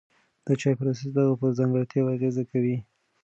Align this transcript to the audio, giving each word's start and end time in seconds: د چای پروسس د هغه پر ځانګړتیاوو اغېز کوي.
د 0.45 0.47
چای 0.61 0.73
پروسس 0.79 1.09
د 1.13 1.17
هغه 1.25 1.35
پر 1.39 1.49
ځانګړتیاوو 1.57 2.13
اغېز 2.15 2.37
کوي. 2.51 2.77